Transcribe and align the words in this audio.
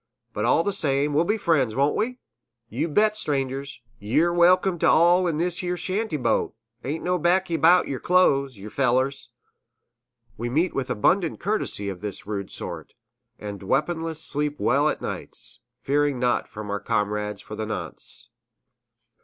But 0.33 0.45
all 0.45 0.65
same, 0.71 1.13
we'll 1.13 1.25
be 1.25 1.37
friends, 1.37 1.75
won't 1.75 1.95
we? 1.95 2.17
Yew 2.69 2.87
bet 2.87 3.15
strangers! 3.15 3.81
Ye're 3.99 4.33
welcome 4.33 4.79
t' 4.79 4.85
all 4.87 5.27
in 5.27 5.37
this 5.37 5.61
yere 5.61 5.77
shanty 5.77 6.17
boat 6.17 6.55
ain't 6.83 7.03
no 7.03 7.19
bakky 7.19 7.55
'bout 7.55 7.87
yer 7.87 7.99
close, 7.99 8.57
yew 8.57 8.71
fellers?" 8.71 9.29
We 10.39 10.49
meet 10.49 10.73
with 10.73 10.89
abundant 10.89 11.39
courtesy 11.39 11.87
of 11.87 12.01
this 12.01 12.25
rude 12.25 12.49
sort, 12.49 12.95
and 13.37 13.61
weaponless 13.61 14.19
sleep 14.23 14.55
well 14.59 14.89
o' 14.89 14.95
nights, 14.99 15.59
fearing 15.83 16.17
naught 16.17 16.47
from 16.47 16.71
our 16.71 16.79
comrades 16.79 17.41
for 17.41 17.55
the 17.55 17.67
nonce. 17.67 18.29